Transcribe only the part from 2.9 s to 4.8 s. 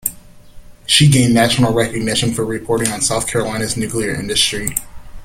on South Carolina's nuclear industry.